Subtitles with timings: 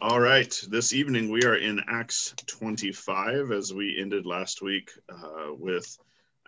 [0.00, 0.56] All right.
[0.68, 5.98] This evening we are in Acts 25 as we ended last week uh, with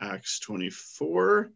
[0.01, 1.51] Acts 24.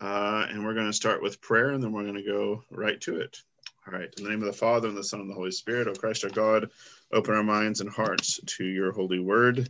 [0.00, 2.98] Uh, and we're going to start with prayer and then we're going to go right
[3.02, 3.42] to it.
[3.86, 4.08] All right.
[4.16, 6.24] In the name of the Father and the Son and the Holy Spirit, O Christ
[6.24, 6.70] our God,
[7.12, 9.68] open our minds and hearts to your holy word.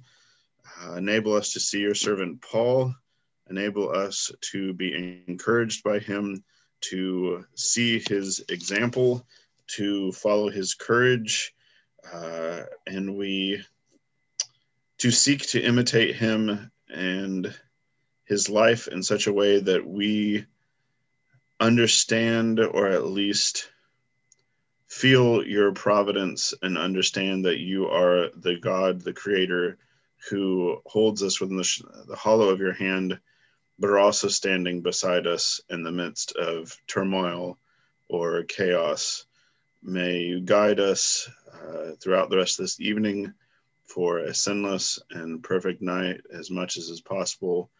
[0.80, 2.94] Uh, enable us to see your servant Paul.
[3.50, 6.44] Enable us to be encouraged by him,
[6.82, 9.26] to see his example,
[9.66, 11.52] to follow his courage,
[12.12, 13.62] uh, and we
[14.98, 17.54] to seek to imitate him and
[18.24, 20.46] his life in such a way that we
[21.60, 23.70] understand or at least
[24.86, 29.76] feel your providence and understand that you are the God, the creator
[30.30, 33.18] who holds us within the, the hollow of your hand,
[33.78, 37.58] but are also standing beside us in the midst of turmoil
[38.08, 39.26] or chaos.
[39.82, 41.28] May you guide us
[41.66, 43.32] uh, throughout the rest of this evening
[43.84, 47.70] for a sinless and perfect night as much as is possible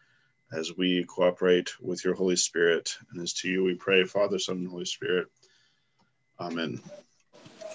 [0.51, 2.95] as we cooperate with your Holy Spirit.
[3.11, 5.27] And as to you we pray, Father, Son, and Holy Spirit.
[6.39, 6.81] Amen.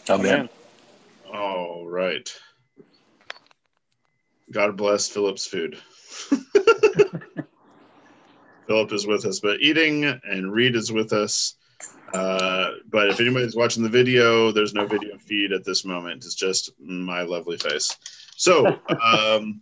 [0.09, 0.49] Amen.
[1.33, 2.33] All right.
[4.51, 5.79] God bless Philip's food.
[8.67, 11.55] Philip is with us, but eating, and Reed is with us.
[12.13, 16.25] Uh, but if anybody's watching the video, there's no video feed at this moment.
[16.25, 17.97] It's just my lovely face.
[18.37, 19.61] So um,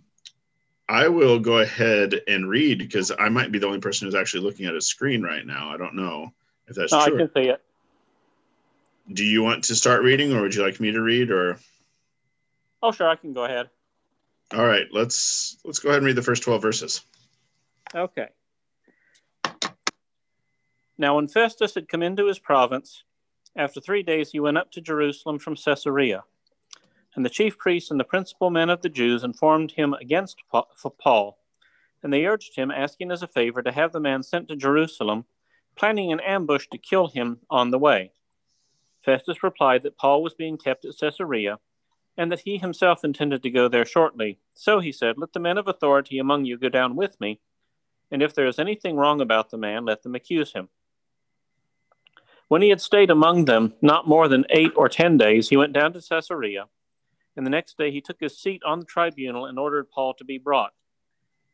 [0.88, 4.44] I will go ahead and read because I might be the only person who's actually
[4.44, 5.70] looking at a screen right now.
[5.70, 6.32] I don't know
[6.66, 7.16] if that's no, true.
[7.16, 7.62] I can see it.
[9.12, 11.30] Do you want to start reading, or would you like me to read?
[11.30, 11.58] Or
[12.82, 13.68] oh, sure, I can go ahead.
[14.54, 17.02] All right, let's let's go ahead and read the first twelve verses.
[17.94, 18.28] Okay.
[21.00, 23.04] Now, when Festus had come into his province,
[23.54, 26.24] after three days he went up to Jerusalem from Caesarea.
[27.14, 31.38] And the chief priests and the principal men of the Jews informed him against Paul.
[32.02, 35.24] And they urged him, asking as a favor to have the man sent to Jerusalem,
[35.76, 38.12] planning an ambush to kill him on the way.
[39.04, 41.58] Festus replied that Paul was being kept at Caesarea,
[42.16, 44.40] and that he himself intended to go there shortly.
[44.54, 47.40] So he said, Let the men of authority among you go down with me,
[48.10, 50.68] and if there is anything wrong about the man, let them accuse him.
[52.48, 55.74] When he had stayed among them not more than eight or ten days, he went
[55.74, 56.66] down to Caesarea,
[57.36, 60.24] and the next day he took his seat on the tribunal and ordered Paul to
[60.24, 60.72] be brought.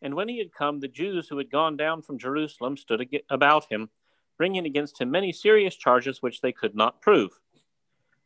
[0.01, 3.67] And when he had come, the Jews who had gone down from Jerusalem stood about
[3.71, 3.91] him,
[4.37, 7.33] bringing against him many serious charges which they could not prove.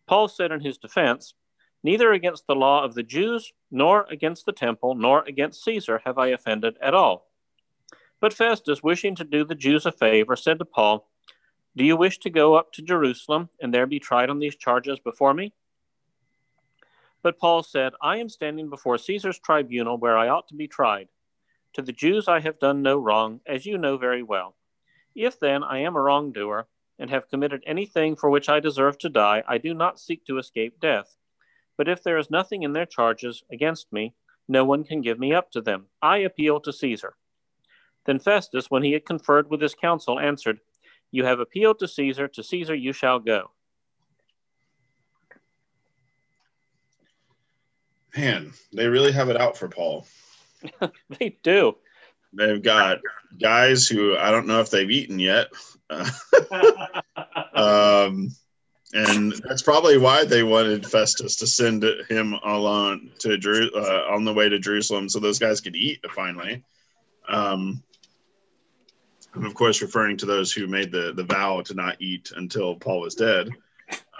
[0.06, 1.34] Paul said in his defense,
[1.82, 6.18] Neither against the law of the Jews, nor against the temple, nor against Caesar have
[6.18, 7.30] I offended at all.
[8.20, 11.08] But Festus, wishing to do the Jews a favor, said to Paul,
[11.78, 14.98] do you wish to go up to Jerusalem and there be tried on these charges
[14.98, 15.52] before me?
[17.22, 21.08] But Paul said, I am standing before Caesar's tribunal where I ought to be tried.
[21.74, 24.56] To the Jews I have done no wrong, as you know very well.
[25.14, 26.66] If then I am a wrongdoer
[26.98, 30.38] and have committed anything for which I deserve to die, I do not seek to
[30.38, 31.16] escape death.
[31.76, 34.14] But if there is nothing in their charges against me,
[34.48, 35.86] no one can give me up to them.
[36.02, 37.14] I appeal to Caesar.
[38.04, 40.60] Then Festus, when he had conferred with his council, answered,
[41.10, 43.50] you have appealed to Caesar, to Caesar you shall go.
[48.16, 50.06] Man, they really have it out for Paul.
[51.18, 51.76] they do.
[52.32, 52.98] They've got
[53.40, 55.48] guys who I don't know if they've eaten yet.
[57.54, 58.30] um,
[58.92, 64.24] and that's probably why they wanted Festus to send him alone to Jeru- uh, on
[64.24, 66.64] the way to Jerusalem so those guys could eat finally.
[67.28, 67.82] Um,
[69.38, 72.74] I'm of course referring to those who made the, the vow to not eat until
[72.74, 73.50] Paul was dead.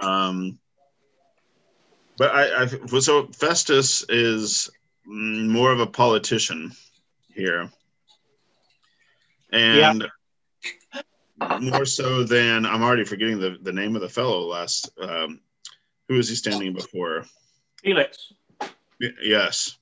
[0.00, 0.58] Um,
[2.16, 2.66] but I, I
[3.00, 4.70] so Festus is
[5.04, 6.70] more of a politician
[7.34, 7.68] here,
[9.52, 10.04] and
[11.42, 11.58] yeah.
[11.60, 14.90] more so than I'm already forgetting the, the name of the fellow last.
[15.00, 15.40] Um,
[16.08, 17.24] who is he standing before?
[17.82, 18.32] Felix.
[19.00, 19.78] Y- yes,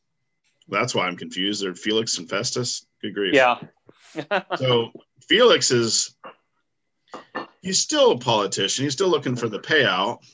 [0.69, 1.63] that's why I'm confused.
[1.63, 2.87] They're Felix and Festus.
[3.03, 3.35] Good grief.
[3.35, 3.61] Yeah.
[4.57, 4.93] so
[5.29, 6.15] Felix is
[7.63, 8.85] he's still a politician.
[8.85, 10.19] He's still looking for the payout.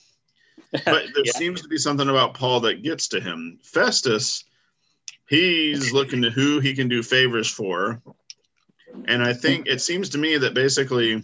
[0.72, 0.84] But
[1.14, 1.32] there yeah.
[1.32, 3.58] seems to be something about Paul that gets to him.
[3.62, 4.44] Festus,
[5.28, 8.00] he's looking to who he can do favors for.
[9.04, 11.22] And I think it seems to me that basically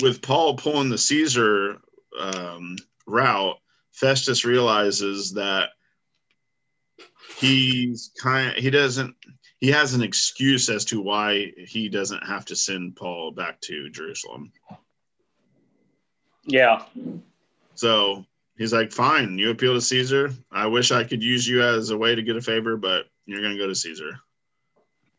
[0.00, 1.78] with Paul pulling the Caesar
[2.18, 2.76] um,
[3.06, 3.56] route,
[3.92, 5.70] Festus realizes that
[7.36, 9.14] he's kind he doesn't
[9.60, 13.90] he has an excuse as to why he doesn't have to send Paul back to
[13.90, 14.52] Jerusalem.
[16.44, 16.84] Yeah.
[17.74, 18.24] So
[18.56, 20.30] he's like, fine, you appeal to Caesar.
[20.50, 23.40] I wish I could use you as a way to get a favor, but you're
[23.40, 24.20] going to go to Caesar.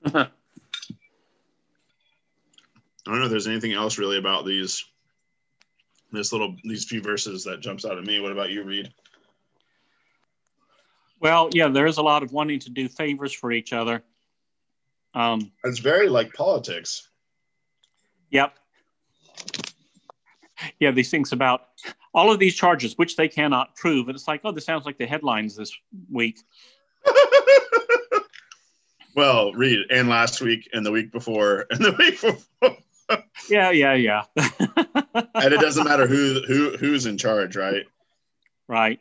[0.05, 0.27] Uh-huh.
[3.07, 4.85] I don't know if there's anything else really about these,
[6.11, 8.19] this little, these few verses that jumps out at me.
[8.19, 8.93] What about you, Reed?
[11.19, 14.03] Well, yeah, there is a lot of wanting to do favors for each other.
[15.13, 17.07] Um, it's very like politics.
[18.29, 18.53] Yep.
[20.79, 21.61] Yeah, these things about
[22.13, 24.07] all of these charges, which they cannot prove.
[24.07, 25.75] And it's like, oh, this sounds like the headlines this
[26.11, 26.39] week.
[29.15, 32.77] well, read and last week and the week before and the week before.
[33.49, 34.23] yeah, yeah, yeah.
[34.35, 37.85] and it doesn't matter who who who's in charge, right?
[38.67, 38.99] Right.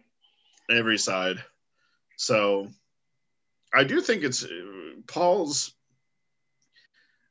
[0.70, 1.42] Every side.
[2.16, 2.68] So
[3.74, 4.46] I do think it's
[5.06, 5.74] Paul's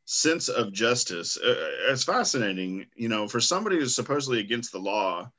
[0.08, 1.38] sense of justice.
[1.38, 1.56] Uh,
[1.90, 5.32] it's fascinating, you know, for somebody who's supposedly against the law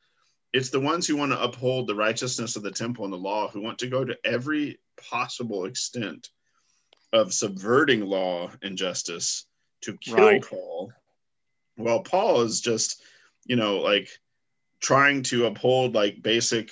[0.53, 3.49] it's the ones who want to uphold the righteousness of the temple and the law
[3.49, 4.79] who want to go to every
[5.11, 6.29] possible extent
[7.13, 9.47] of subverting law and justice
[9.83, 10.43] to kill right.
[10.43, 10.93] Paul.
[11.77, 13.03] While Paul is just,
[13.45, 14.09] you know, like
[14.81, 16.71] trying to uphold like basic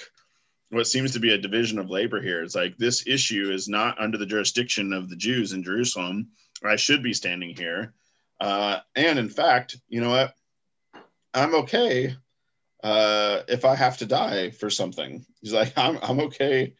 [0.76, 2.43] what seems to be a division of labor here.
[2.43, 6.28] It's like this issue is not under the jurisdiction of the Jews in Jerusalem.
[6.64, 7.94] I should be standing here.
[8.40, 10.34] Uh, and in fact, you know what?
[11.34, 12.14] I'm okay
[12.84, 15.25] uh, if I have to die for something.
[15.40, 16.75] He's like, I'm, I'm okay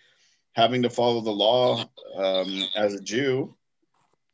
[0.55, 1.85] having to follow the law
[2.17, 3.57] um, as a Jew.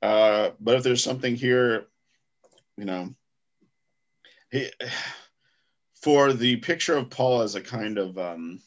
[0.03, 1.87] Uh, but if there's something here,
[2.77, 3.15] you know,
[4.51, 4.71] he,
[6.03, 8.61] for the picture of Paul as a kind of, um,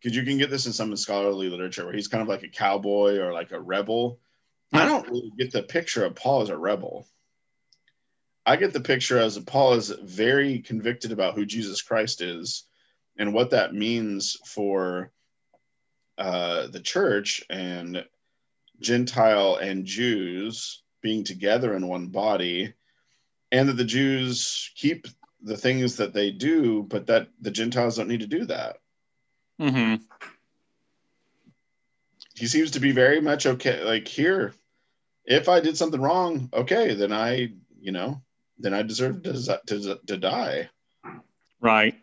[0.00, 2.48] because you can get this in some scholarly literature where he's kind of like a
[2.48, 4.18] cowboy or like a rebel.
[4.72, 7.06] I don't really get the picture of Paul as a rebel.
[8.44, 12.64] I get the picture as Paul is very convicted about who Jesus Christ is
[13.18, 15.10] and what that means for
[16.16, 18.04] uh, the church and
[18.80, 22.74] Gentile and Jews being together in one body,
[23.52, 25.06] and that the Jews keep
[25.42, 28.78] the things that they do, but that the Gentiles don't need to do that.
[29.60, 30.02] Mm-hmm.
[32.34, 33.82] He seems to be very much okay.
[33.82, 34.54] Like here,
[35.24, 38.22] if I did something wrong, okay, then I, you know,
[38.58, 40.70] then I deserve to, to, to die.
[41.60, 41.96] Right.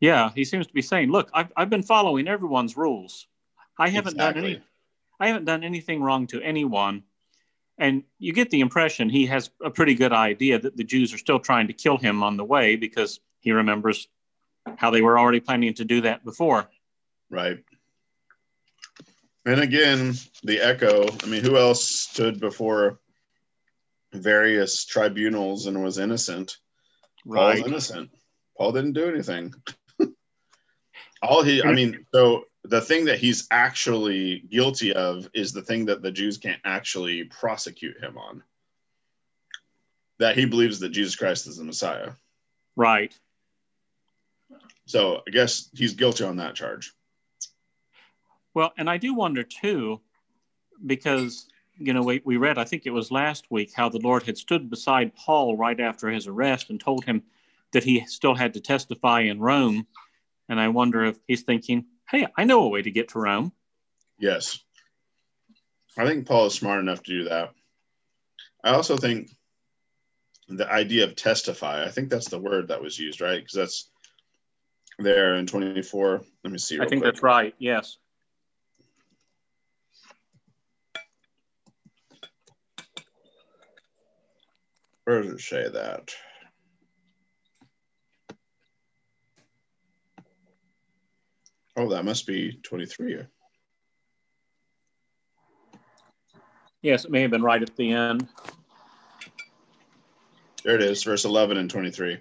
[0.00, 3.26] Yeah, he seems to be saying, "Look, I've, I've been following everyone's rules.
[3.78, 4.42] I haven't exactly.
[4.42, 4.62] done any,
[5.20, 7.04] I haven't done anything wrong to anyone."
[7.78, 11.18] And you get the impression he has a pretty good idea that the Jews are
[11.18, 14.08] still trying to kill him on the way because he remembers
[14.76, 16.68] how they were already planning to do that before.
[17.30, 17.58] Right.
[19.46, 21.06] And again, the echo.
[21.22, 22.98] I mean, who else stood before
[24.14, 26.58] various tribunals and was innocent.
[27.26, 27.56] Right.
[27.56, 28.10] Paul's innocent.
[28.56, 29.54] Paul didn't do anything.
[31.22, 35.86] All he, I mean, so the thing that he's actually guilty of is the thing
[35.86, 38.42] that the Jews can't actually prosecute him on.
[40.20, 42.12] That he believes that Jesus Christ is the Messiah.
[42.76, 43.18] Right.
[44.86, 46.92] So I guess he's guilty on that charge.
[48.52, 50.00] Well, and I do wonder too,
[50.84, 51.46] because
[51.78, 54.38] you know, we, we read, I think it was last week, how the Lord had
[54.38, 57.22] stood beside Paul right after his arrest and told him
[57.72, 59.86] that he still had to testify in Rome.
[60.48, 63.52] And I wonder if he's thinking, hey, I know a way to get to Rome.
[64.18, 64.60] Yes.
[65.96, 67.52] I think Paul is smart enough to do that.
[68.62, 69.30] I also think
[70.48, 73.40] the idea of testify, I think that's the word that was used, right?
[73.40, 73.90] Because that's
[74.98, 76.22] there in 24.
[76.44, 76.76] Let me see.
[76.76, 77.14] I think quick.
[77.14, 77.54] that's right.
[77.58, 77.98] Yes.
[85.04, 86.10] Where does it say that?
[91.76, 93.24] Oh, that must be 23.
[96.82, 98.28] Yes, it may have been right at the end.
[100.64, 102.18] There it is, verse 11 and 23.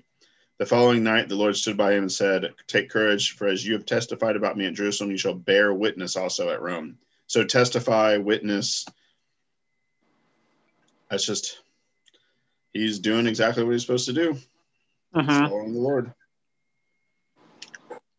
[0.59, 3.73] The following night, the Lord stood by him and said, Take courage, for as you
[3.73, 6.97] have testified about me at Jerusalem, you shall bear witness also at Rome.
[7.27, 8.85] So testify, witness.
[11.09, 11.61] That's just
[12.71, 14.37] he's doing exactly what he's supposed to do.
[15.15, 15.47] Uh-huh.
[15.49, 16.13] Following the Lord.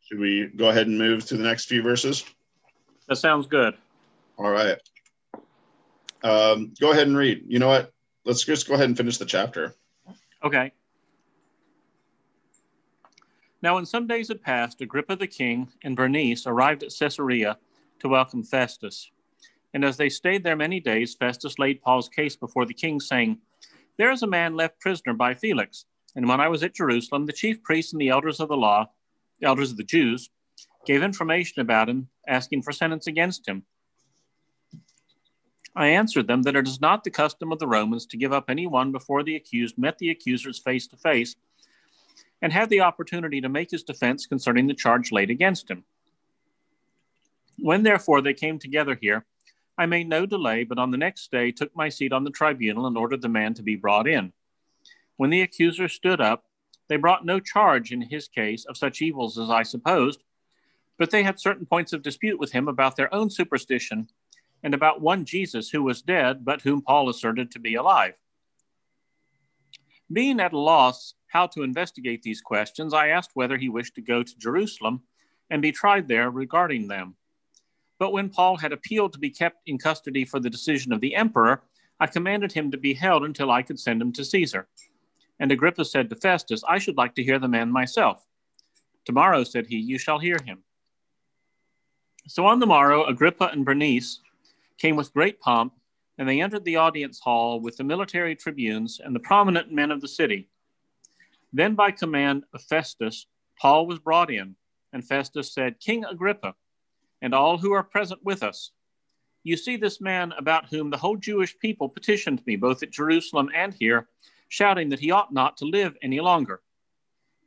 [0.02, 2.24] Should we go ahead and move to the next few verses?
[3.08, 3.74] That sounds good.
[4.36, 4.78] All right.
[6.22, 7.44] Um, go ahead and read.
[7.46, 7.92] You know what?
[8.24, 9.74] Let's just go ahead and finish the chapter.
[10.42, 10.72] Okay.
[13.64, 17.56] Now, when some days had passed, Agrippa the king and Bernice arrived at Caesarea
[18.00, 19.10] to welcome Festus.
[19.72, 23.38] And as they stayed there many days, Festus laid Paul's case before the king, saying,
[23.96, 25.86] there is a man left prisoner by Felix.
[26.14, 28.90] And when I was at Jerusalem, the chief priests and the elders of the law
[29.40, 30.28] the elders of the Jews,
[30.84, 33.64] gave information about him, asking for sentence against him.
[35.74, 38.50] I answered them that it is not the custom of the Romans to give up
[38.50, 41.34] any one before the accused met the accusers face to face
[42.44, 45.82] and had the opportunity to make his defense concerning the charge laid against him.
[47.58, 49.24] When therefore they came together here,
[49.78, 52.86] I made no delay, but on the next day took my seat on the tribunal
[52.86, 54.34] and ordered the man to be brought in.
[55.16, 56.44] When the accuser stood up,
[56.86, 60.22] they brought no charge in his case of such evils as I supposed,
[60.98, 64.10] but they had certain points of dispute with him about their own superstition
[64.62, 68.12] and about one Jesus who was dead, but whom Paul asserted to be alive.
[70.12, 74.00] Being at a loss how to investigate these questions, I asked whether he wished to
[74.00, 75.02] go to Jerusalem
[75.50, 77.16] and be tried there regarding them.
[77.98, 81.16] But when Paul had appealed to be kept in custody for the decision of the
[81.16, 81.62] emperor,
[81.98, 84.68] I commanded him to be held until I could send him to Caesar.
[85.40, 88.24] And Agrippa said to Festus, I should like to hear the man myself.
[89.04, 90.62] Tomorrow, said he, you shall hear him.
[92.28, 94.20] So on the morrow, Agrippa and Bernice
[94.78, 95.74] came with great pomp,
[96.16, 100.00] and they entered the audience hall with the military tribunes and the prominent men of
[100.00, 100.48] the city.
[101.54, 103.26] Then, by command of Festus,
[103.58, 104.56] Paul was brought in,
[104.92, 106.54] and Festus said, King Agrippa,
[107.22, 108.72] and all who are present with us,
[109.44, 113.48] you see this man about whom the whole Jewish people petitioned me, both at Jerusalem
[113.54, 114.08] and here,
[114.48, 116.60] shouting that he ought not to live any longer.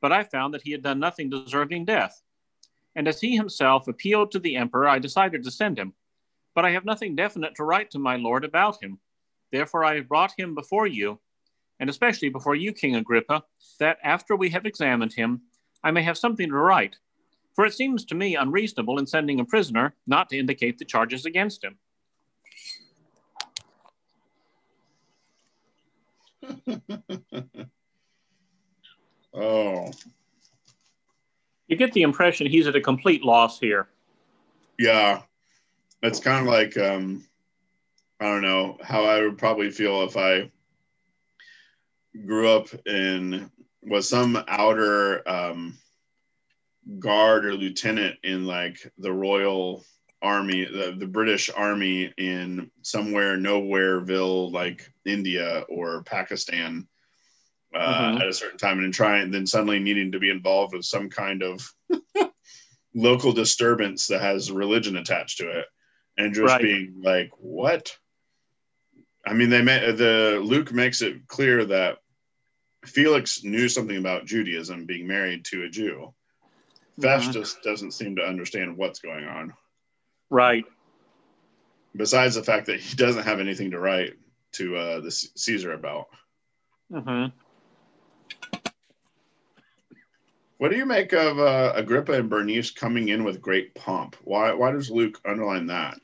[0.02, 2.24] But I found that he had done nothing deserving death.
[2.96, 5.94] And as he himself appealed to the emperor, I decided to send him
[6.58, 8.98] but I have nothing definite to write to my lord about him.
[9.52, 11.20] Therefore, I have brought him before you,
[11.80, 13.44] and especially before you, King Agrippa,
[13.80, 15.42] that after we have examined him,
[15.84, 16.96] I may have something to write.
[17.56, 21.26] For it seems to me unreasonable in sending a prisoner not to indicate the charges
[21.26, 21.78] against him.
[29.34, 29.92] oh.
[31.68, 33.90] You get the impression he's at a complete loss here.
[34.80, 35.22] Yeah
[36.04, 37.24] it's kind of like um,
[38.20, 40.50] I don't know how I would probably feel if I
[42.26, 43.52] grew up in
[43.84, 45.78] was some outer um,
[47.00, 49.84] guard or lieutenant in like the Royal
[50.22, 56.88] Army, the, the British Army in somewhere nowhereville like India or Pakistan
[57.74, 58.22] uh, mm-hmm.
[58.22, 61.44] at a certain time, and trying then suddenly needing to be involved with some kind
[61.44, 61.74] of
[62.96, 65.66] local disturbance that has religion attached to it
[66.18, 66.62] and just right.
[66.62, 67.96] being like, what?
[69.28, 71.98] I mean, they met the Luke makes it clear that
[72.86, 76.14] Felix knew something about Judaism, being married to a Jew.
[76.94, 77.02] Mm-hmm.
[77.02, 79.54] Festus doesn't seem to understand what's going on.
[80.30, 80.66] Right.
[81.96, 84.14] Besides the fact that he doesn't have anything to write
[84.54, 86.08] to uh, the Caesar about.
[86.92, 87.36] Mm-hmm.
[90.58, 94.16] What do you make of uh, Agrippa and Bernice coming in with great pomp?
[94.24, 96.00] Why why does Luke underline that?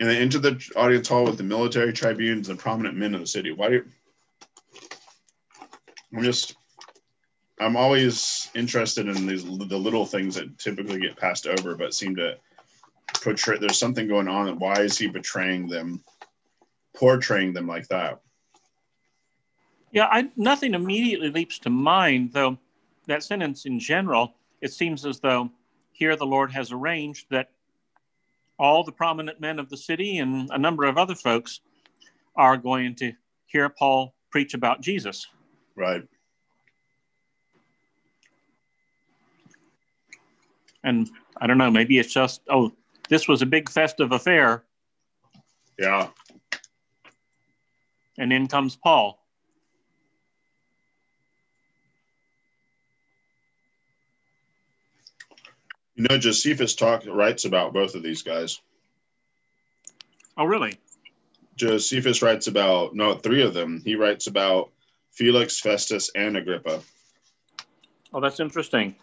[0.00, 3.26] And then into the audience hall with the military tribunes and prominent men of the
[3.26, 3.52] city.
[3.52, 3.84] Why do you,
[6.14, 6.54] I'm just
[7.60, 12.14] I'm always interested in these the little things that typically get passed over, but seem
[12.16, 12.36] to
[13.14, 13.58] portray.
[13.58, 14.58] There's something going on.
[14.58, 16.02] Why is he betraying them,
[16.94, 18.20] portraying them like that?
[19.90, 22.58] Yeah, I, nothing immediately leaps to mind, though
[23.06, 25.50] that sentence in general, it seems as though
[25.92, 27.50] here the Lord has arranged that
[28.58, 31.60] all the prominent men of the city and a number of other folks
[32.36, 33.12] are going to
[33.46, 35.26] hear Paul preach about Jesus.
[35.76, 36.02] Right.
[40.84, 41.08] And
[41.40, 42.72] I don't know, maybe it's just, oh,
[43.08, 44.64] this was a big festive affair.
[45.78, 46.08] Yeah.
[48.18, 49.18] And in comes Paul.
[55.98, 58.60] You know, Josephus talk writes about both of these guys.
[60.36, 60.78] Oh, really?
[61.56, 63.82] Josephus writes about no three of them.
[63.84, 64.70] He writes about
[65.10, 66.82] Felix, Festus, and Agrippa.
[68.14, 68.94] Oh, that's interesting.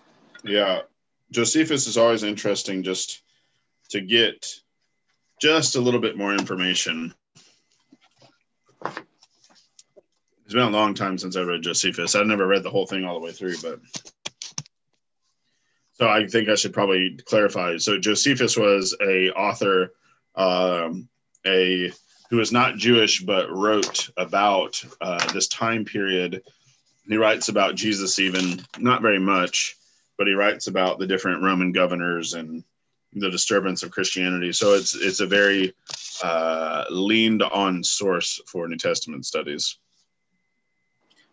[0.46, 0.84] Yeah,
[1.32, 3.24] Josephus is always interesting just
[3.90, 4.56] to get
[5.42, 7.14] just a little bit more information.
[8.86, 12.16] It's been a long time since I read Josephus.
[12.16, 13.80] I've never read the whole thing all the way through, but
[15.96, 17.78] so I think I should probably clarify.
[17.78, 19.94] So Josephus was a author,
[20.36, 21.08] um,
[21.46, 21.92] a
[22.30, 26.42] who was not Jewish but wrote about uh, this time period.
[27.08, 29.78] He writes about Jesus, even not very much,
[30.18, 32.64] but he writes about the different Roman governors and
[33.14, 34.52] the disturbance of Christianity.
[34.52, 35.74] So it's it's a very
[36.22, 39.78] uh, leaned on source for New Testament studies.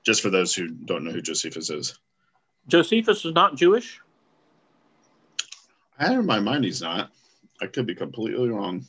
[0.04, 1.98] Just for those who don't know who Josephus is.
[2.68, 4.00] Josephus is not Jewish?
[6.02, 7.12] I have in my mind he's not.
[7.60, 8.84] I could be completely wrong.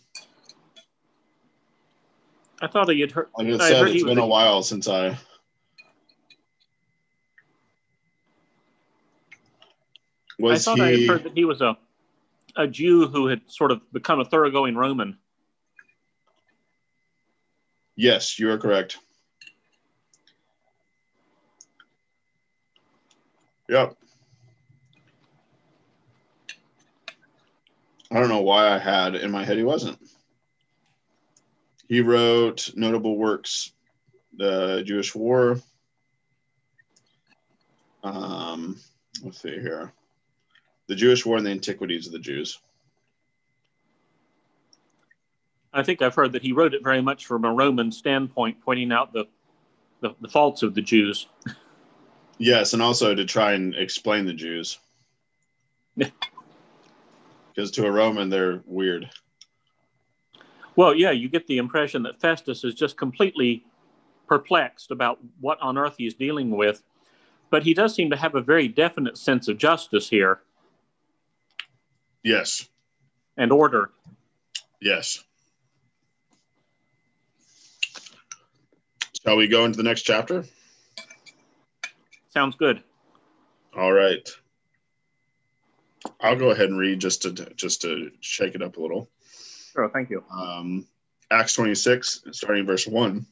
[2.59, 3.27] I thought he had heard.
[3.37, 5.15] Like I I said, heard it's he been a while since I.
[10.39, 11.77] Was I thought I had heard that he was a
[12.55, 15.17] a Jew who had sort of become a thoroughgoing Roman.
[17.95, 18.97] Yes, you are correct.
[23.69, 23.97] Yep.
[28.13, 29.97] I don't know why I had in my head he wasn't.
[31.89, 33.71] He wrote notable works,
[34.37, 35.59] the Jewish War.
[38.03, 38.79] Um,
[39.23, 39.93] let's see here,
[40.87, 42.59] the Jewish War and the Antiquities of the Jews.
[45.73, 48.91] I think I've heard that he wrote it very much from a Roman standpoint, pointing
[48.91, 49.25] out the
[50.01, 51.27] the, the faults of the Jews.
[52.37, 54.77] Yes, and also to try and explain the Jews.
[57.53, 59.09] Because to a Roman, they're weird.
[60.75, 63.63] Well, yeah, you get the impression that Festus is just completely
[64.27, 66.81] perplexed about what on earth he's dealing with,
[67.51, 70.41] but he does seem to have a very definite sense of justice here
[72.23, 72.69] Yes,
[73.37, 73.91] and order.
[74.81, 75.23] yes.
[79.23, 80.45] Shall we go into the next chapter?
[82.29, 82.81] Sounds good.
[83.77, 84.27] All right.
[86.19, 89.09] I'll go ahead and read just to just to shake it up a little.
[89.77, 90.23] Oh, thank you.
[90.31, 90.87] um,
[91.31, 93.25] Acts 26, starting verse 1.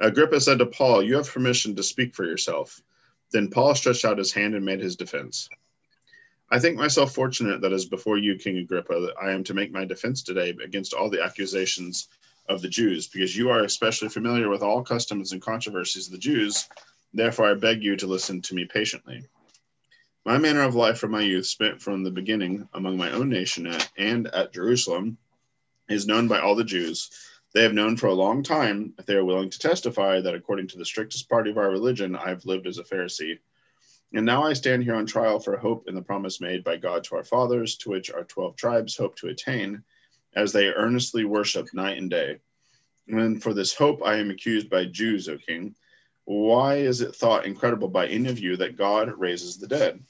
[0.00, 2.80] Agrippa said to Paul, You have permission to speak for yourself.
[3.32, 5.48] Then Paul stretched out his hand and made his defense.
[6.50, 9.72] I think myself fortunate that as before you, King Agrippa, that I am to make
[9.72, 12.08] my defense today against all the accusations
[12.48, 16.18] of the Jews, because you are especially familiar with all customs and controversies of the
[16.18, 16.68] Jews.
[17.14, 19.24] Therefore, I beg you to listen to me patiently.
[20.30, 23.66] My manner of life from my youth, spent from the beginning among my own nation
[23.66, 25.18] at, and at Jerusalem,
[25.88, 27.10] is known by all the Jews.
[27.52, 30.68] They have known for a long time, if they are willing to testify, that according
[30.68, 33.40] to the strictest party of our religion, I have lived as a Pharisee.
[34.12, 37.02] And now I stand here on trial for hope in the promise made by God
[37.04, 39.82] to our fathers, to which our twelve tribes hope to attain,
[40.36, 42.38] as they earnestly worship night and day.
[43.08, 45.74] And for this hope I am accused by Jews, O king.
[46.24, 50.00] Why is it thought incredible by any of you that God raises the dead?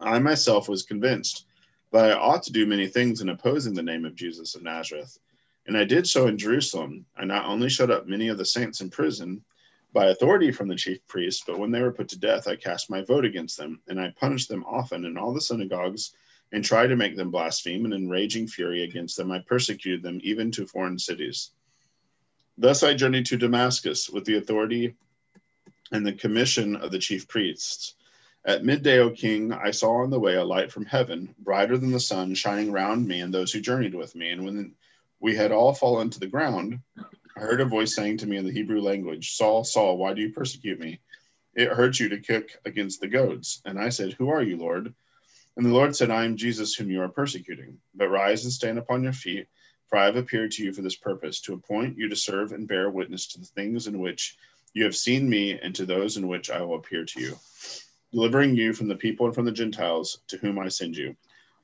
[0.00, 1.46] I myself was convinced
[1.92, 5.18] that I ought to do many things in opposing the name of Jesus of Nazareth.
[5.66, 7.04] And I did so in Jerusalem.
[7.16, 9.44] I not only shut up many of the saints in prison
[9.92, 12.90] by authority from the chief priests, but when they were put to death, I cast
[12.90, 16.14] my vote against them, and I punished them often in all the synagogues,
[16.52, 20.20] and tried to make them blaspheme, and in raging fury against them, I persecuted them
[20.22, 21.50] even to foreign cities.
[22.56, 24.94] Thus I journeyed to Damascus with the authority
[25.92, 27.94] and the commission of the chief priests.
[28.44, 31.92] At midday, O king, I saw on the way a light from heaven, brighter than
[31.92, 34.30] the sun, shining round me and those who journeyed with me.
[34.30, 34.74] And when
[35.20, 36.80] we had all fallen to the ground,
[37.36, 40.22] I heard a voice saying to me in the Hebrew language, Saul, Saul, why do
[40.22, 41.00] you persecute me?
[41.54, 43.60] It hurts you to kick against the goads.
[43.64, 44.94] And I said, Who are you, Lord?
[45.56, 47.78] And the Lord said, I am Jesus whom you are persecuting.
[47.94, 49.48] But rise and stand upon your feet,
[49.88, 52.68] for I have appeared to you for this purpose, to appoint you to serve and
[52.68, 54.36] bear witness to the things in which
[54.72, 57.36] you have seen me, and to those in which I will appear to you,
[58.12, 61.16] delivering you from the people and from the Gentiles to whom I send you,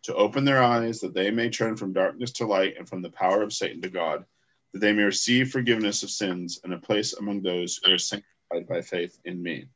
[0.03, 3.11] to open their eyes that they may turn from darkness to light and from the
[3.11, 4.25] power of Satan to God,
[4.73, 8.69] that they may receive forgiveness of sins and a place among those who are sanctified
[8.69, 9.67] by faith in me.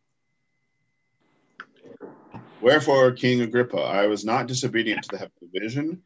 [2.60, 6.02] Wherefore, King Agrippa, I was not disobedient to the heavenly vision,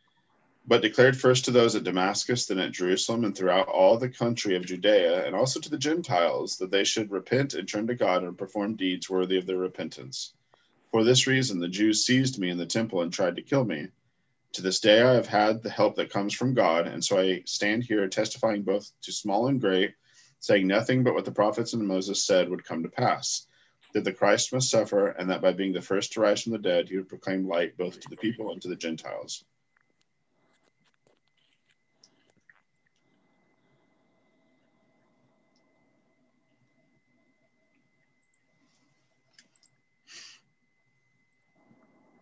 [0.67, 4.57] but declared first to those at Damascus, then at Jerusalem, and throughout all the country
[4.57, 8.23] of Judea, and also to the Gentiles, that they should repent and turn to God
[8.23, 10.33] and perform deeds worthy of their repentance.
[10.95, 13.89] For this reason, the Jews seized me in the temple and tried to kill me.
[14.53, 17.43] To this day, I have had the help that comes from God, and so I
[17.47, 19.97] stand here testifying both to small and great,
[20.39, 23.49] saying nothing but what the prophets and Moses said would come to pass
[23.93, 26.59] that the Christ must suffer, and that by being the first to rise from the
[26.59, 29.45] dead, he would proclaim light both to the people and to the Gentiles.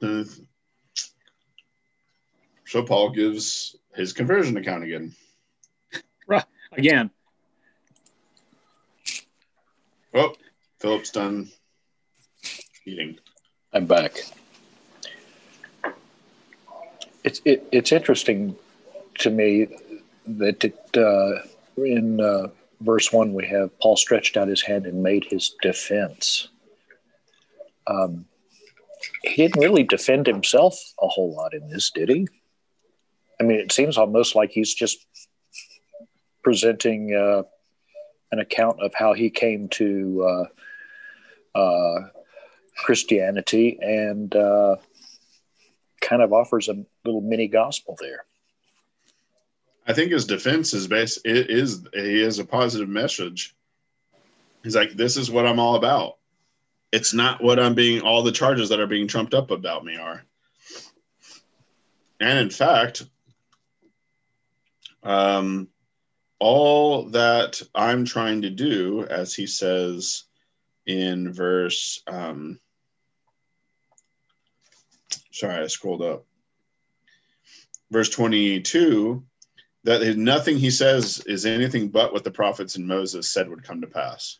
[0.03, 0.25] Uh,
[2.67, 5.15] So Paul gives his conversion account again.
[6.27, 7.11] Right Again,
[10.15, 10.35] Oh,
[10.81, 11.51] Philip's done
[12.87, 13.19] eating.
[13.75, 14.21] I'm back.
[17.25, 18.57] It's it, it's interesting
[19.19, 19.69] to me
[20.27, 21.43] that it, uh,
[21.77, 22.49] in uh,
[22.81, 26.49] verse one we have Paul stretched out his hand and made his defense.
[27.87, 28.25] um,
[29.23, 32.29] he didn't really defend himself a whole lot in this, did he?
[33.41, 35.05] I mean, it seems almost like he's just
[36.43, 37.43] presenting uh,
[38.31, 40.49] an account of how he came to
[41.55, 42.09] uh, uh,
[42.77, 44.77] Christianity and uh,
[46.01, 48.25] kind of offers a little mini gospel there.
[49.87, 53.55] I think his defense is base it is he is a positive message.
[54.63, 56.19] He's like, this is what I'm all about.
[56.93, 59.97] It's not what I'm being all the charges that are being trumped up about me
[59.97, 60.23] are.
[62.21, 63.03] And in fact,
[65.03, 65.69] um,
[66.39, 70.25] all that I'm trying to do, as he says
[70.87, 72.61] in verse, um,
[75.33, 76.27] sorry, I scrolled up,
[77.91, 79.25] verse 22,
[79.85, 83.81] that nothing he says is anything but what the prophets and Moses said would come
[83.81, 84.39] to pass.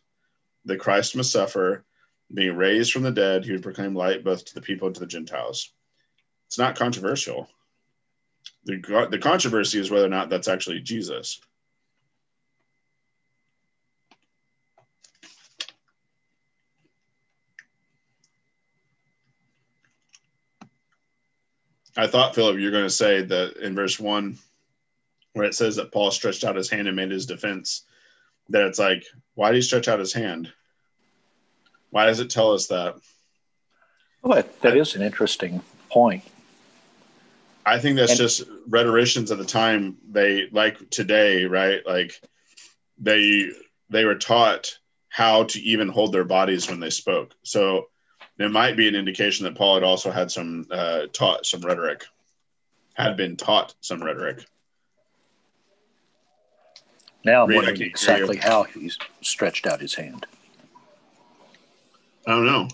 [0.67, 1.85] That Christ must suffer,
[2.33, 5.01] being raised from the dead, he would proclaim light both to the people and to
[5.01, 5.73] the Gentiles.
[6.47, 7.49] It's not controversial.
[8.65, 11.41] The, the controversy is whether or not that's actually Jesus.
[21.97, 24.39] I thought, Philip, you're going to say that in verse one,
[25.35, 27.85] where it says that Paul stretched out his hand and made his defense,
[28.49, 30.51] that it's like, why did he stretch out his hand?
[31.93, 32.97] Why does it tell us that?
[34.23, 36.25] Well, that is an interesting point.
[37.67, 39.99] I think that's and, just rhetoricians at the time.
[40.11, 41.87] They like today, right?
[41.87, 42.19] Like
[42.99, 43.51] they
[43.91, 44.79] they were taught
[45.11, 47.35] how to even hold their bodies when they spoke.
[47.43, 47.89] So
[48.39, 52.07] there might be an indication that Paul had also had some uh, taught some rhetoric,
[52.95, 54.47] had been taught some rhetoric.
[57.23, 60.27] Now I'm wondering exactly how he's stretched out his hand.
[62.27, 62.69] I don't know.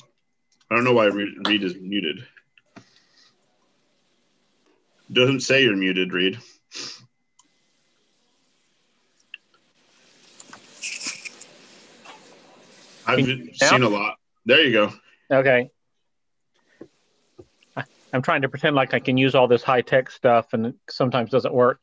[0.70, 2.26] I don't know why Reed is muted.
[5.10, 6.38] Doesn't say you're muted, Reed.
[13.06, 14.16] I've seen a lot.
[14.44, 14.92] There you go.
[15.30, 15.70] Okay.
[18.12, 20.74] I'm trying to pretend like I can use all this high tech stuff, and it
[20.90, 21.80] sometimes doesn't work.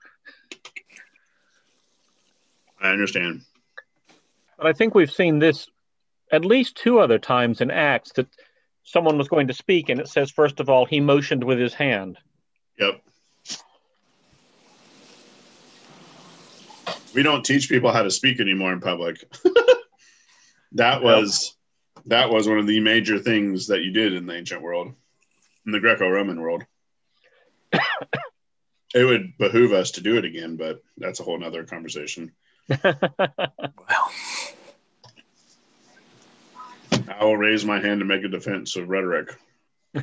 [2.79, 3.41] I understand.
[4.57, 5.67] But I think we've seen this
[6.31, 8.27] at least two other times in Acts that
[8.83, 11.73] someone was going to speak, and it says, first of all, he motioned with his
[11.73, 12.17] hand.
[12.79, 13.01] Yep.
[17.13, 19.23] We don't teach people how to speak anymore in public.
[20.73, 21.55] that was
[22.07, 24.93] that was one of the major things that you did in the ancient world,
[25.65, 26.63] in the Greco-Roman world.
[27.71, 32.33] it would behoove us to do it again, but that's a whole nother conversation
[32.83, 34.11] well,
[37.07, 39.35] I will raise my hand to make a defense of rhetoric.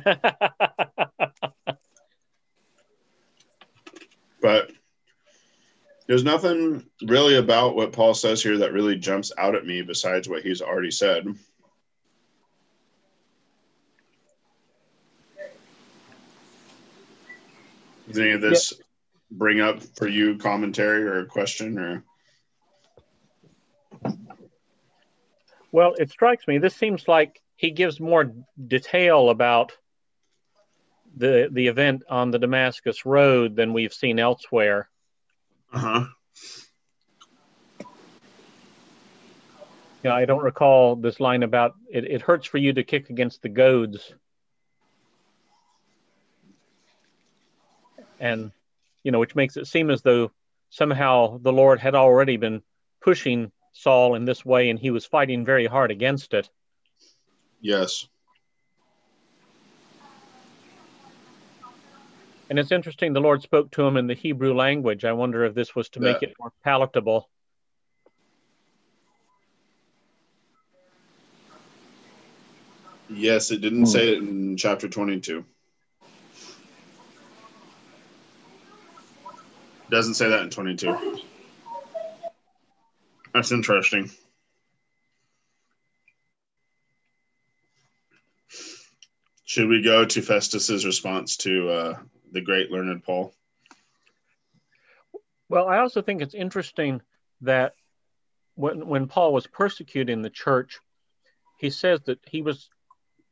[4.41, 4.71] but
[6.07, 10.27] there's nothing really about what Paul says here that really jumps out at me besides
[10.27, 11.25] what he's already said.
[18.07, 18.73] Does any of this
[19.31, 22.03] bring up for you commentary or a question or?
[25.73, 28.31] Well, it strikes me this seems like he gives more
[28.67, 29.75] detail about
[31.17, 34.87] the the event on the Damascus Road than we've seen elsewhere.
[35.73, 36.05] Uh huh.
[40.03, 43.41] Yeah, I don't recall this line about it, it hurts for you to kick against
[43.41, 44.13] the goads.
[48.19, 48.51] And,
[49.01, 50.31] you know, which makes it seem as though
[50.69, 52.61] somehow the Lord had already been
[53.01, 56.49] pushing Saul in this way, and he was fighting very hard against it.
[57.59, 58.07] Yes.
[62.49, 65.05] And it's interesting, the Lord spoke to him in the Hebrew language.
[65.05, 67.29] I wonder if this was to make it more palatable.
[73.09, 73.85] Yes, it didn't hmm.
[73.85, 75.43] say it in chapter 22.
[79.89, 81.21] Doesn't say that in 22.
[83.33, 84.11] That's interesting.
[89.45, 91.99] Should we go to Festus's response to uh,
[92.31, 93.33] the great learned Paul?
[95.49, 97.01] Well, I also think it's interesting
[97.41, 97.73] that
[98.55, 100.79] when when Paul was persecuting the church,
[101.57, 102.69] he says that he was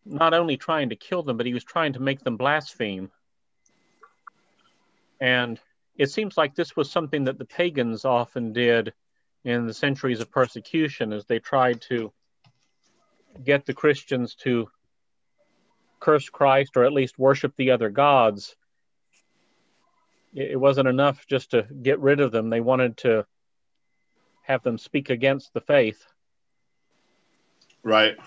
[0.06, 3.12] not only trying to kill them, but he was trying to make them blaspheme.
[5.20, 5.60] And
[5.96, 8.94] it seems like this was something that the pagans often did
[9.44, 12.12] in the centuries of persecution as they tried to
[13.44, 14.70] get the Christians to
[16.00, 18.56] curse Christ or at least worship the other gods.
[20.34, 22.50] It wasn't enough just to get rid of them.
[22.50, 23.26] They wanted to
[24.44, 26.06] have them speak against the faith.
[27.84, 28.18] Right.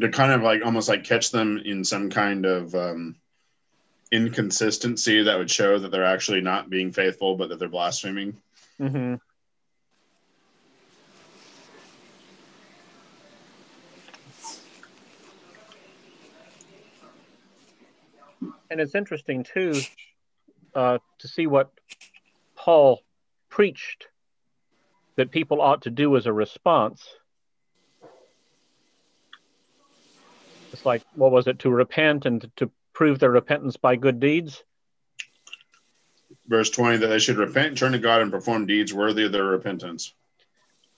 [0.00, 3.16] To kind of like almost like catch them in some kind of um,
[4.10, 8.36] inconsistency that would show that they're actually not being faithful, but that they're blaspheming.
[8.80, 9.14] Mm-hmm.
[18.74, 19.80] And it's interesting too
[20.74, 21.70] uh, to see what
[22.56, 23.04] Paul
[23.48, 24.08] preached
[25.14, 27.06] that people ought to do as a response.
[30.72, 34.64] It's like, what was it, to repent and to, prove their repentance by good deeds?
[36.48, 39.44] Verse 20 that they should repent, turn to God, and perform deeds worthy of their
[39.44, 40.14] repentance.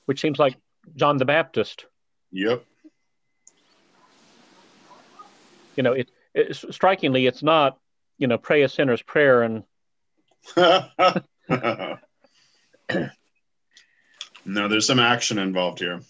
[0.07, 0.57] Which seems like
[0.95, 1.85] John the Baptist.
[2.33, 2.65] Yep.
[5.77, 7.79] You know, it, it strikingly, it's not,
[8.19, 9.65] you know, pray a sinner's prayer and.
[10.57, 11.99] no,
[14.69, 16.01] there's some action involved here.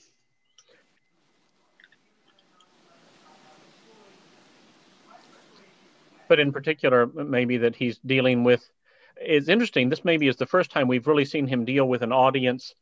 [6.28, 8.68] but in particular, maybe that he's dealing with.
[9.16, 9.88] It's interesting.
[9.88, 12.74] This maybe is the first time we've really seen him deal with an audience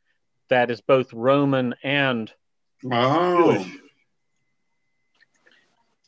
[0.48, 2.32] that is both Roman and
[2.90, 3.58] oh.
[3.58, 3.78] Jewish.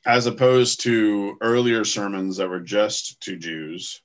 [0.07, 4.01] As opposed to earlier sermons that were just to Jews.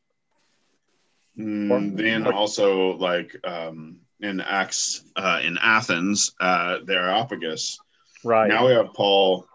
[1.37, 7.79] Mm, then also, like um, in Acts uh, in Athens, uh, the Areopagus.
[8.23, 8.49] Right.
[8.49, 9.47] Now we have Paul,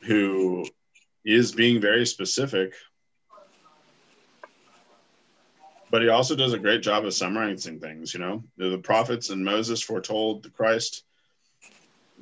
[0.00, 0.66] who
[1.24, 2.74] is being very specific
[5.94, 8.14] but he also does a great job of summarizing things.
[8.14, 11.04] You know, the prophets and Moses foretold the Christ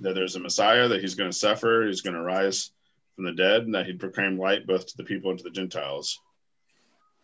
[0.02, 2.70] that there's a Messiah, that he's going to suffer, he's going to rise
[3.14, 5.50] from the dead, and that he'd proclaim light both to the people and to the
[5.50, 6.20] Gentiles.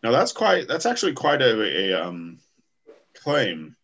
[0.03, 2.39] Now that's quite that's actually quite a, a um,
[3.13, 3.75] claim.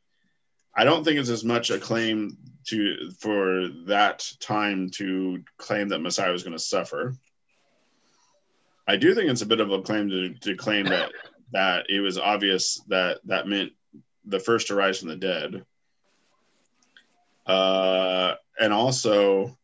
[0.76, 2.38] I don't think it's as much a claim
[2.68, 7.15] to for that time to claim that Messiah was going to suffer.
[8.88, 11.12] I do think it's a bit of a claim to, to claim that
[11.54, 13.72] that it was obvious that that meant
[14.26, 15.63] the first to rise from the dead.
[17.46, 19.56] Uh, and also,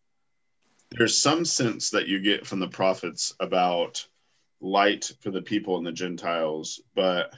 [0.92, 4.06] there's some sense that you get from the prophets about
[4.60, 7.34] light for the people and the Gentiles, but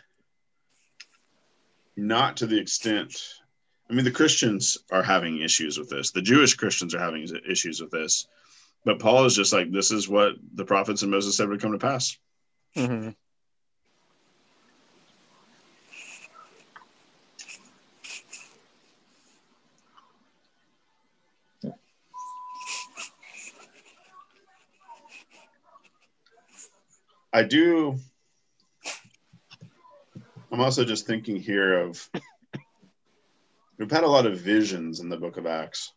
[1.95, 3.15] not to the extent.
[3.89, 6.11] I mean, the Christians are having issues with this.
[6.11, 8.27] The Jewish Christians are having issues with this.
[8.85, 11.71] But Paul is just like, this is what the prophets and Moses said would come
[11.71, 12.17] to pass.
[12.75, 13.09] Mm-hmm.
[27.35, 27.97] I do.
[30.51, 32.07] I'm also just thinking here of
[33.79, 35.91] we've had a lot of visions in the book of Acts.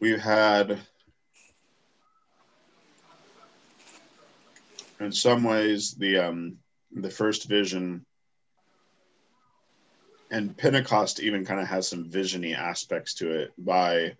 [0.00, 0.80] We've had,
[4.98, 6.58] in some ways, the um,
[6.90, 8.04] the first vision,
[10.32, 14.16] and Pentecost even kind of has some visiony aspects to it by,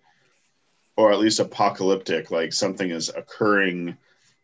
[0.97, 3.97] or at least apocalyptic, like something is occurring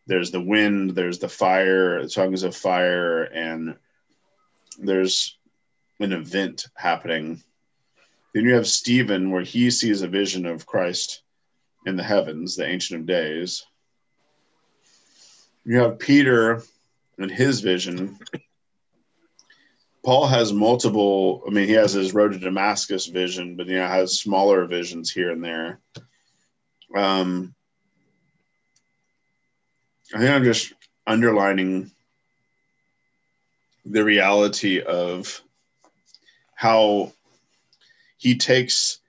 [0.09, 3.75] there's the wind, there's the fire, the tongues of fire, and
[4.79, 5.37] there's
[5.99, 7.43] an event happening.
[8.33, 11.21] Then you have Stephen, where he sees a vision of Christ
[11.85, 13.63] in the heavens, the Ancient of Days.
[15.63, 16.63] You have Peter
[17.19, 18.17] and his vision.
[20.03, 23.87] Paul has multiple, I mean, he has his road to Damascus vision, but you know,
[23.87, 25.81] has smaller visions here and there.
[26.95, 27.53] Um,
[30.13, 30.73] I think I'm just
[31.05, 31.91] underlining
[33.85, 35.41] the reality of
[36.55, 37.13] how
[38.17, 38.99] he takes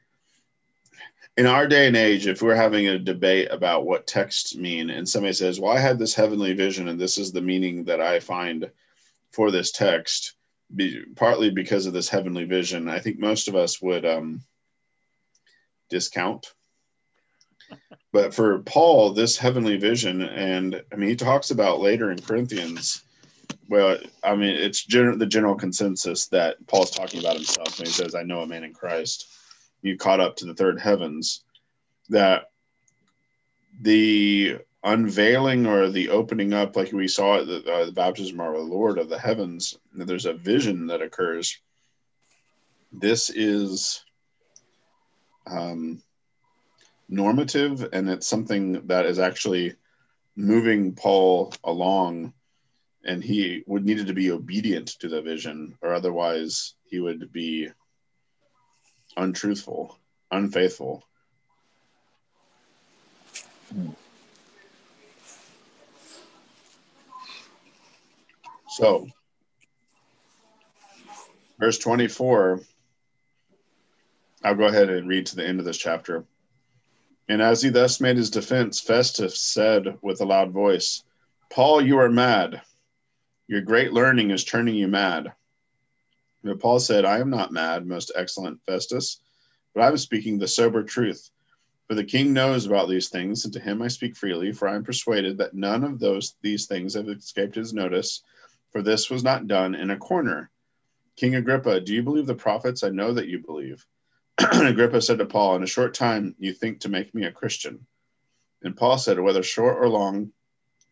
[1.37, 5.09] in our day and age if we're having a debate about what texts mean and
[5.09, 8.21] somebody says well i had this heavenly vision and this is the meaning that i
[8.21, 8.71] find
[9.33, 10.35] for this text
[10.75, 14.43] be, partly because of this heavenly vision i think most of us would um,
[15.89, 16.53] discount
[18.13, 23.05] but for Paul, this heavenly vision, and I mean, he talks about later in Corinthians.
[23.69, 27.93] Well, I mean, it's gen- the general consensus that Paul's talking about himself when he
[27.93, 29.29] says, "I know a man in Christ."
[29.83, 31.45] You caught up to the third heavens.
[32.09, 32.51] That
[33.81, 38.47] the unveiling or the opening up, like we saw at the, uh, the baptism of
[38.47, 41.59] our Lord of the heavens, there's a vision that occurs.
[42.93, 44.05] This is
[45.47, 46.03] um,
[47.11, 49.75] normative and it's something that is actually
[50.37, 52.33] moving Paul along
[53.05, 57.69] and he would needed to be obedient to the vision or otherwise he would be
[59.17, 59.99] untruthful
[60.31, 61.03] unfaithful.
[68.69, 69.09] So
[71.59, 72.61] verse 24
[74.43, 76.25] i'll go ahead and read to the end of this chapter
[77.31, 81.03] and as he thus made his defense festus said with a loud voice
[81.49, 82.61] paul you are mad
[83.51, 85.33] your great learning is turning you mad.
[86.45, 89.21] But Paul said, I am not mad, most excellent Festus,
[89.75, 91.33] but I am speaking the sober truth.
[91.89, 94.77] For the king knows about these things, and to him I speak freely, for I
[94.77, 98.23] am persuaded that none of those these things have escaped his notice,
[98.71, 100.49] for this was not done in a corner.
[101.17, 102.85] King Agrippa, do you believe the prophets?
[102.85, 103.85] I know that you believe.
[104.53, 107.87] Agrippa said to Paul, In a short time you think to make me a Christian.
[108.63, 110.33] And Paul said, Whether short or long,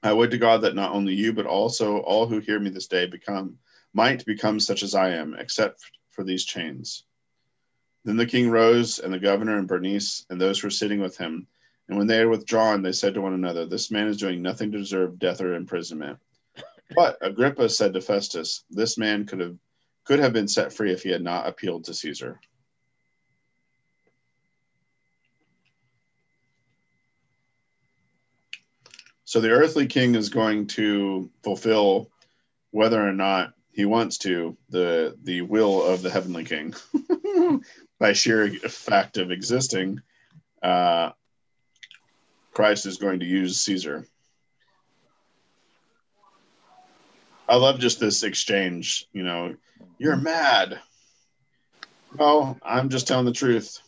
[0.02, 2.88] I would to God that not only you, but also all who hear me this
[2.88, 3.58] day become
[3.94, 7.04] might become such as I am, except for these chains.
[8.04, 11.16] Then the king rose, and the governor and Bernice, and those who were sitting with
[11.16, 11.46] him.
[11.88, 14.70] And when they had withdrawn, they said to one another, This man is doing nothing
[14.72, 16.18] to deserve death or imprisonment.
[16.94, 19.56] But Agrippa said to Festus, This man could have
[20.04, 22.40] could have been set free if he had not appealed to Caesar.
[29.28, 32.10] So the earthly king is going to fulfill
[32.70, 36.74] whether or not he wants to the the will of the heavenly king
[38.00, 40.00] by sheer fact of existing.
[40.62, 41.10] Uh,
[42.54, 44.06] Christ is going to use Caesar.
[47.46, 49.08] I love just this exchange.
[49.12, 49.56] You know,
[49.98, 50.80] you're mad.
[52.18, 53.78] No, I'm just telling the truth.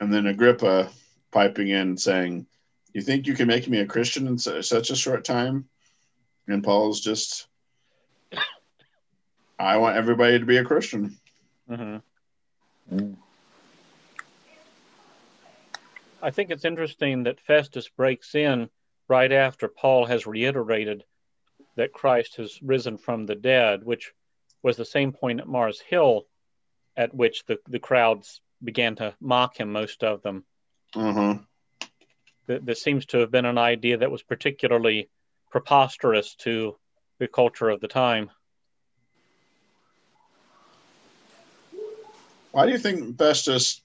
[0.00, 0.90] And then Agrippa
[1.30, 2.48] piping in saying,
[2.92, 5.68] you think you can make me a Christian in such a short time?
[6.48, 7.46] And Paul's just,
[9.58, 11.16] I want everybody to be a Christian.
[11.70, 12.96] Mm-hmm.
[12.96, 13.16] Mm.
[16.22, 18.68] I think it's interesting that Festus breaks in
[19.08, 21.04] right after Paul has reiterated
[21.76, 24.12] that Christ has risen from the dead, which
[24.62, 26.26] was the same point at Mars Hill
[26.96, 30.44] at which the, the crowds began to mock him, most of them.
[30.94, 31.38] Uh-huh
[32.46, 35.08] that there seems to have been an idea that was particularly
[35.50, 36.76] preposterous to
[37.18, 38.30] the culture of the time.
[42.52, 43.80] Why do you think Festus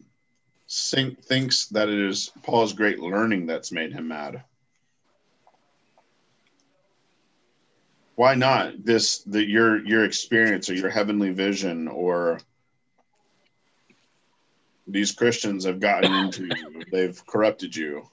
[0.69, 4.43] think, thinks that it is Paul's great learning that's made him mad?
[8.15, 12.39] Why not this the your your experience or your heavenly vision or
[14.87, 18.07] these Christians have gotten into you, they've corrupted you.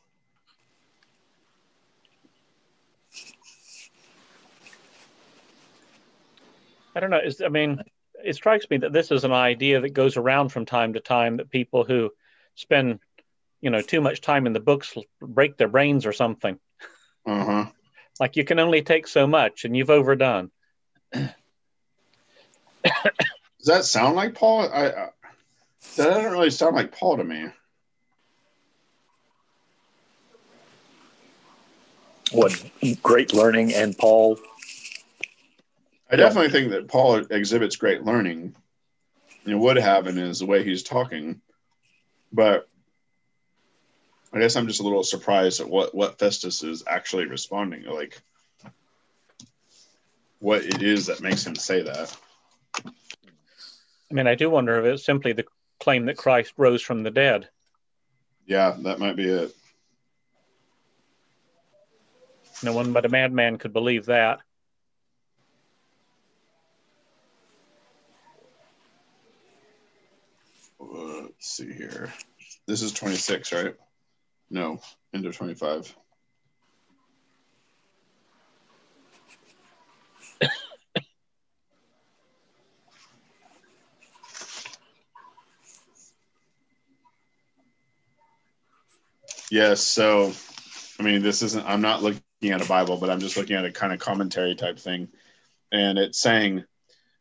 [6.94, 7.20] I don't know.
[7.24, 7.82] Is I mean,
[8.24, 11.38] it strikes me that this is an idea that goes around from time to time
[11.38, 12.10] that people who
[12.54, 13.00] spend,
[13.60, 16.58] you know, too much time in the books break their brains or something.
[17.24, 17.66] Uh-huh.
[18.18, 20.50] like you can only take so much, and you've overdone.
[21.12, 21.30] Does
[23.66, 24.68] that sound like Paul?
[24.72, 25.08] I, I
[25.96, 27.46] that doesn't really sound like Paul to me.
[32.32, 32.64] What
[33.02, 34.38] great learning and Paul
[36.12, 38.54] I definitely think that Paul exhibits great learning.
[39.44, 41.40] You know, would have in his the way he's talking,
[42.32, 42.68] but
[44.32, 47.84] I guess I'm just a little surprised at what what Festus is actually responding.
[47.84, 48.20] To like,
[50.38, 52.16] what it is that makes him say that.
[52.84, 55.46] I mean, I do wonder if it's simply the
[55.80, 57.48] claim that Christ rose from the dead.
[58.46, 59.56] Yeah, that might be it.
[62.62, 64.40] No one but a madman could believe that.
[70.82, 72.12] Uh, let's see here.
[72.66, 73.74] This is 26, right?
[74.50, 74.80] No,
[75.14, 75.94] end of 25.
[89.50, 90.32] yes, so
[90.98, 93.64] I mean, this isn't, I'm not looking at a Bible, but I'm just looking at
[93.64, 95.08] a kind of commentary type thing.
[95.70, 96.64] And it's saying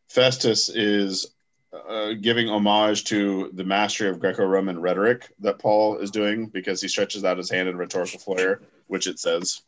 [0.10, 1.34] Festus is
[1.74, 6.88] uh, giving homage to the mastery of Greco-Roman rhetoric that Paul is doing because he
[6.88, 9.62] stretches out his hand in rhetorical flair, which it says.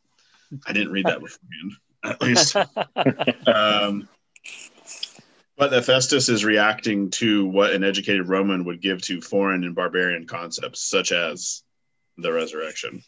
[0.68, 1.74] I didn't read that beforehand,
[2.04, 2.56] at least.
[3.48, 4.08] um,
[5.58, 9.76] but that Festus is reacting to what an educated Roman would give to foreign and
[9.76, 11.64] barbarian concepts, such as
[12.18, 13.02] the resurrection.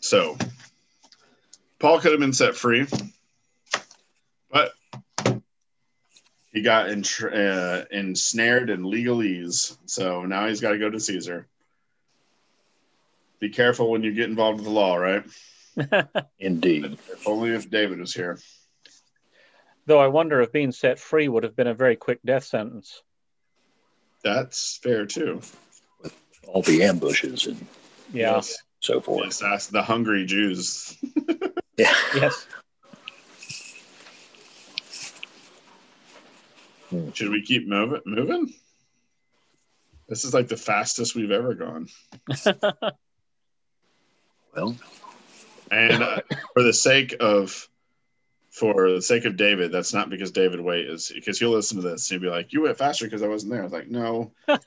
[0.00, 0.36] So,
[1.80, 2.86] Paul could have been set free,
[4.50, 4.72] but
[6.52, 9.76] he got entr- uh, ensnared in legalese.
[9.86, 11.46] So now he's got to go to Caesar.
[13.40, 15.24] Be careful when you get involved with the law, right?
[16.38, 16.98] Indeed.
[17.10, 18.38] If only if David was here.
[19.86, 23.02] Though I wonder if being set free would have been a very quick death sentence.
[24.22, 25.40] That's fair too.
[26.02, 26.14] With
[26.46, 27.66] all the ambushes and
[28.12, 28.34] Yeah.
[28.34, 29.24] Yes, so forth.
[29.24, 30.94] yes that's the hungry Jews.
[31.80, 31.94] Yeah.
[32.14, 32.46] Yes.
[37.14, 38.02] Should we keep moving?
[38.04, 38.52] Moving?
[40.08, 41.88] This is like the fastest we've ever gone.
[44.52, 44.74] Well,
[45.70, 46.22] And uh,
[46.54, 47.68] for the sake of,
[48.50, 51.88] for the sake of David, that's not because David Wait is because he'll listen to
[51.88, 53.88] this and he'll be like, "You went faster because I wasn't there." I was like,
[53.88, 54.60] "No, it's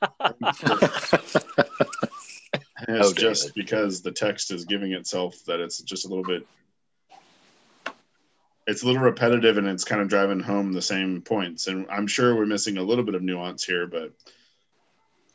[2.87, 3.53] Oh, just David.
[3.55, 6.47] because the text is giving itself that it's just a little bit
[8.65, 12.07] it's a little repetitive and it's kind of driving home the same points and i'm
[12.07, 14.11] sure we're missing a little bit of nuance here but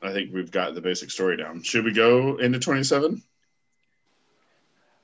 [0.03, 3.23] i think we've got the basic story down should we go into 27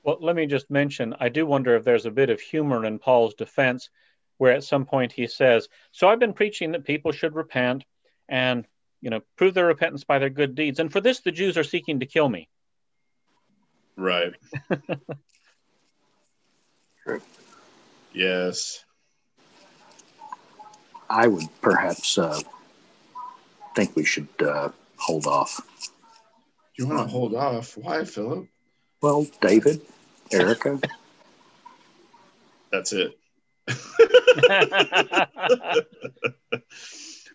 [0.03, 2.99] Well, let me just mention I do wonder if there's a bit of humor in
[2.99, 3.89] Paul's defense,
[4.37, 7.83] where at some point he says, So I've been preaching that people should repent
[8.29, 8.67] and,
[9.01, 10.79] you know, prove their repentance by their good deeds.
[10.79, 12.47] And for this, the Jews are seeking to kill me.
[13.97, 14.33] right
[17.03, 17.21] True.
[18.15, 18.83] Yes.
[21.09, 22.39] I would perhaps uh,
[23.75, 25.61] think we should uh, hold off.
[26.77, 27.77] you want to hold off?
[27.77, 28.47] Why philip?
[29.01, 29.81] Well, David,
[30.31, 30.79] Erica,
[32.71, 33.17] that's it.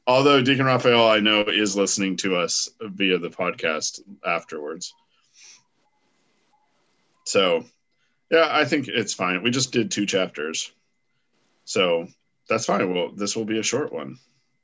[0.06, 4.94] Although deacon raphael i know is listening to us via the podcast afterwards.
[7.24, 7.64] So
[8.30, 9.42] yeah i think it's fine.
[9.42, 10.70] We just did two chapters.
[11.64, 12.08] So
[12.48, 12.92] that's fine.
[12.94, 14.16] Well this will be a short one.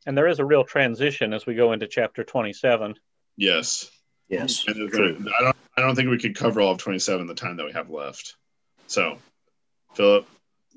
[0.06, 2.94] And there is a real transition as we go into chapter 27.
[3.36, 3.90] yes.
[4.28, 5.14] Yes, and true.
[5.18, 7.66] gonna- i don't i don't think we could cover all of 27 the time that
[7.66, 8.34] we have left.
[8.88, 9.18] So
[9.94, 10.26] philip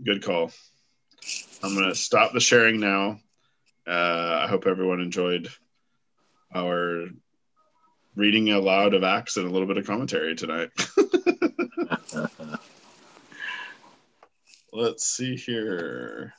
[0.04, 0.52] good call.
[1.62, 3.20] I'm going to stop the sharing now.
[3.88, 5.50] Uh, i hope everyone enjoyed
[6.54, 7.08] our
[8.16, 10.70] reading aloud of acts and a little bit of commentary tonight
[14.74, 16.34] let's see here